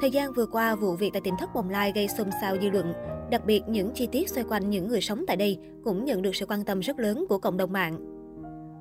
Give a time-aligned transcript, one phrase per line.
[0.00, 2.70] Thời gian vừa qua, vụ việc tại tỉnh thất Bồng Lai gây xôn xao dư
[2.70, 2.92] luận.
[3.30, 6.36] Đặc biệt, những chi tiết xoay quanh những người sống tại đây cũng nhận được
[6.36, 7.98] sự quan tâm rất lớn của cộng đồng mạng.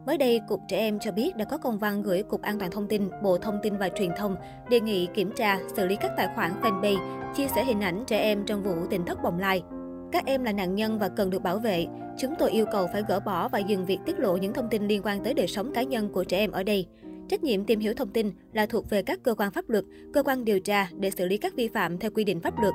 [0.06, 2.72] Mới đây, Cục Trẻ Em cho biết đã có công văn gửi Cục An toàn
[2.72, 4.36] Thông tin, Bộ Thông tin và Truyền thông
[4.70, 8.20] đề nghị kiểm tra, xử lý các tài khoản fanpage chia sẻ hình ảnh trẻ
[8.20, 9.64] em trong vụ tỉnh thất Bồng Lai.
[10.12, 11.88] Các em là nạn nhân và cần được bảo vệ.
[12.18, 14.88] Chúng tôi yêu cầu phải gỡ bỏ và dừng việc tiết lộ những thông tin
[14.88, 16.88] liên quan tới đời sống cá nhân của trẻ em ở đây.
[17.30, 20.24] Trách nhiệm tìm hiểu thông tin là thuộc về các cơ quan pháp luật, cơ
[20.24, 22.74] quan điều tra để xử lý các vi phạm theo quy định pháp luật.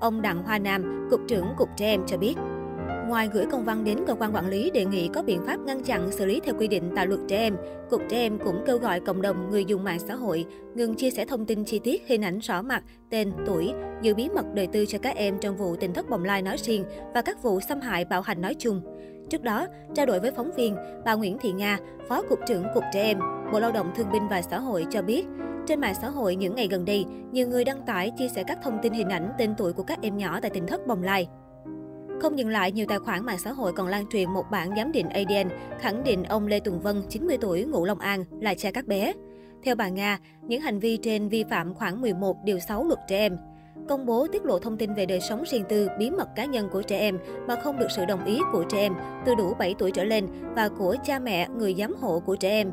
[0.00, 2.34] Ông Đặng Hoa Nam, Cục trưởng Cục Trẻ Em cho biết.
[3.08, 5.82] Ngoài gửi công văn đến cơ quan quản lý đề nghị có biện pháp ngăn
[5.82, 7.56] chặn xử lý theo quy định tại luật trẻ em,
[7.90, 10.44] Cục Trẻ Em cũng kêu gọi cộng đồng người dùng mạng xã hội
[10.74, 13.72] ngừng chia sẻ thông tin chi tiết, hình ảnh rõ mặt, tên, tuổi,
[14.02, 16.56] giữ bí mật đời tư cho các em trong vụ tình thất bồng lai nói
[16.58, 18.80] riêng và các vụ xâm hại bạo hành nói chung.
[19.30, 22.84] Trước đó, trao đổi với phóng viên, bà Nguyễn Thị Nga, Phó Cục trưởng Cục
[22.92, 23.18] Trẻ Em,
[23.52, 25.24] Bộ Lao động Thương binh và Xã hội cho biết,
[25.66, 28.58] trên mạng xã hội những ngày gần đây, nhiều người đăng tải chia sẻ các
[28.62, 31.28] thông tin hình ảnh tên tuổi của các em nhỏ tại tỉnh thất Bồng Lai.
[32.22, 34.92] Không dừng lại, nhiều tài khoản mạng xã hội còn lan truyền một bản giám
[34.92, 35.48] định ADN
[35.80, 39.12] khẳng định ông Lê Tùng Vân, 90 tuổi, ngụ Long An, là cha các bé.
[39.62, 43.18] Theo bà Nga, những hành vi trên vi phạm khoảng 11 điều 6 luật trẻ
[43.18, 43.36] em.
[43.88, 46.68] Công bố tiết lộ thông tin về đời sống riêng tư, bí mật cá nhân
[46.72, 48.92] của trẻ em mà không được sự đồng ý của trẻ em
[49.26, 52.48] từ đủ 7 tuổi trở lên và của cha mẹ, người giám hộ của trẻ
[52.48, 52.70] em.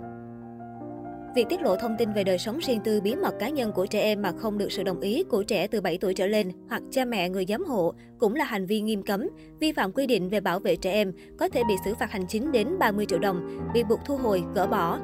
[1.35, 3.85] Việc tiết lộ thông tin về đời sống riêng tư bí mật cá nhân của
[3.85, 6.51] trẻ em mà không được sự đồng ý của trẻ từ 7 tuổi trở lên
[6.69, 9.27] hoặc cha mẹ người giám hộ cũng là hành vi nghiêm cấm,
[9.59, 12.27] vi phạm quy định về bảo vệ trẻ em, có thể bị xử phạt hành
[12.27, 14.99] chính đến 30 triệu đồng, bị buộc thu hồi, gỡ bỏ.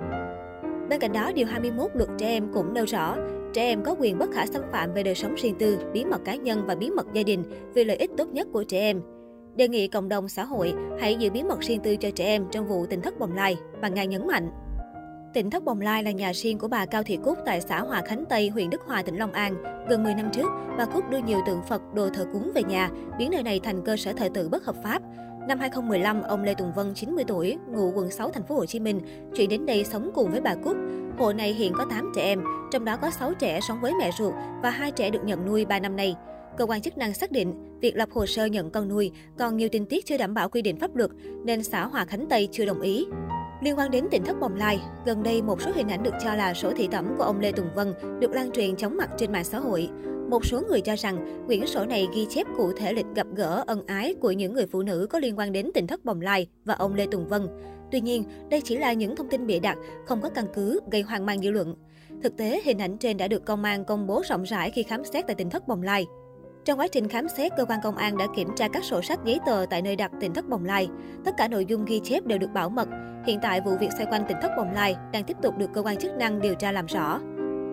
[0.90, 3.16] Bên cạnh đó, Điều 21 luật trẻ em cũng nêu rõ,
[3.56, 6.22] trẻ em có quyền bất khả xâm phạm về đời sống riêng tư, bí mật
[6.26, 9.02] cá nhân và bí mật gia đình vì lợi ích tốt nhất của trẻ em.
[9.56, 12.46] Đề nghị cộng đồng xã hội hãy giữ bí mật riêng tư cho trẻ em
[12.52, 14.50] trong vụ tình thất bồng lai, bà Nga nhấn mạnh.
[15.34, 18.02] Tỉnh Thất Bồng Lai là nhà riêng của bà Cao Thị Cúc tại xã Hòa
[18.02, 19.56] Khánh Tây, huyện Đức Hòa, tỉnh Long An.
[19.90, 22.90] Gần 10 năm trước, bà Cúc đưa nhiều tượng Phật, đồ thờ cúng về nhà,
[23.18, 25.02] biến nơi này thành cơ sở thờ tự bất hợp pháp.
[25.48, 28.80] Năm 2015, ông Lê Tùng Vân, 90 tuổi, ngụ quận 6 thành phố Hồ Chí
[28.80, 29.00] Minh,
[29.36, 30.78] chuyển đến đây sống cùng với bà Cúc.
[31.18, 34.12] Hộ này hiện có 8 trẻ em, trong đó có 6 trẻ sống với mẹ
[34.18, 36.16] ruột và hai trẻ được nhận nuôi 3 năm nay.
[36.58, 39.70] Cơ quan chức năng xác định, việc lập hồ sơ nhận con nuôi còn nhiều
[39.72, 41.12] tình tiết chưa đảm bảo quy định pháp luật,
[41.44, 43.06] nên xã Hòa Khánh Tây chưa đồng ý.
[43.62, 46.36] Liên quan đến tỉnh thất bồng lai, gần đây một số hình ảnh được cho
[46.36, 49.32] là sổ thị tẩm của ông Lê Tùng Vân được lan truyền chóng mặt trên
[49.32, 49.90] mạng xã hội.
[50.30, 53.64] Một số người cho rằng quyển sổ này ghi chép cụ thể lịch gặp gỡ
[53.68, 56.48] ân ái của những người phụ nữ có liên quan đến tỉnh thất bồng lai
[56.66, 57.48] và ông Lê Tùng Vân.
[57.92, 61.02] Tuy nhiên, đây chỉ là những thông tin bịa đặt, không có căn cứ, gây
[61.02, 61.76] hoang mang dư luận.
[62.24, 65.04] Thực tế, hình ảnh trên đã được công an công bố rộng rãi khi khám
[65.04, 66.06] xét tại tỉnh thất bồng lai.
[66.66, 69.20] Trong quá trình khám xét, cơ quan công an đã kiểm tra các sổ sách
[69.26, 70.88] giấy tờ tại nơi đặt tỉnh thất bồng lai.
[71.26, 72.88] Tất cả nội dung ghi chép đều được bảo mật.
[73.26, 75.82] Hiện tại, vụ việc xoay quanh tỉnh thất bồng lai đang tiếp tục được cơ
[75.82, 77.20] quan chức năng điều tra làm rõ.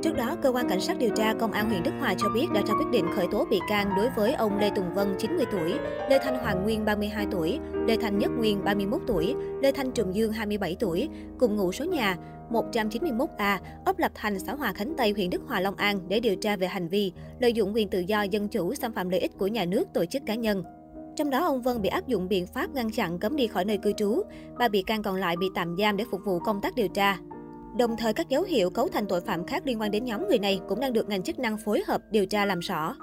[0.02, 2.46] Trước đó, cơ quan cảnh sát điều tra công an huyện Đức Hòa cho biết
[2.54, 5.46] đã ra quyết định khởi tố bị can đối với ông Lê Tùng Vân 90
[5.52, 5.72] tuổi,
[6.10, 10.14] Lê Thanh Hoàng Nguyên 32 tuổi, Lê Thanh Nhất Nguyên 31 tuổi, Lê Thanh Trùng
[10.14, 11.08] Dương 27 tuổi,
[11.38, 12.16] cùng ngụ số nhà
[12.50, 16.36] 191A, ấp Lập Thành, xã Hòa Khánh Tây, huyện Đức Hòa, Long An để điều
[16.36, 19.38] tra về hành vi lợi dụng quyền tự do dân chủ xâm phạm lợi ích
[19.38, 20.64] của nhà nước, tổ chức cá nhân.
[21.16, 23.78] Trong đó, ông Vân bị áp dụng biện pháp ngăn chặn cấm đi khỏi nơi
[23.78, 24.22] cư trú.
[24.58, 27.19] Ba bị can còn lại bị tạm giam để phục vụ công tác điều tra.
[27.78, 30.38] Đồng thời, các dấu hiệu cấu thành tội phạm khác liên quan đến nhóm người
[30.38, 32.94] này cũng đang được ngành chức năng phối hợp điều tra làm rõ.